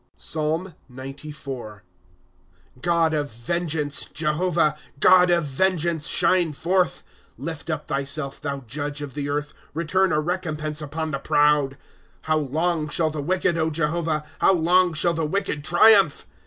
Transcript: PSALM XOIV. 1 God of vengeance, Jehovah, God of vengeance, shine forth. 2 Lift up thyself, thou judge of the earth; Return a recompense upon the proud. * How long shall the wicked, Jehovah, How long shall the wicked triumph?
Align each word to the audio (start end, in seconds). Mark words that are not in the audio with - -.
PSALM 0.17 0.73
XOIV. 0.91 1.45
1 1.45 1.81
God 2.81 3.13
of 3.13 3.31
vengeance, 3.31 4.05
Jehovah, 4.05 4.75
God 4.99 5.29
of 5.29 5.43
vengeance, 5.43 6.07
shine 6.07 6.53
forth. 6.53 7.03
2 7.37 7.43
Lift 7.43 7.69
up 7.69 7.87
thyself, 7.87 8.41
thou 8.41 8.61
judge 8.65 9.03
of 9.03 9.13
the 9.13 9.29
earth; 9.29 9.53
Return 9.75 10.11
a 10.11 10.19
recompense 10.19 10.81
upon 10.81 11.11
the 11.11 11.19
proud. 11.19 11.77
* 12.01 12.21
How 12.23 12.37
long 12.39 12.89
shall 12.89 13.11
the 13.11 13.21
wicked, 13.21 13.55
Jehovah, 13.75 14.23
How 14.39 14.53
long 14.53 14.93
shall 14.95 15.13
the 15.13 15.23
wicked 15.23 15.63
triumph? 15.63 16.25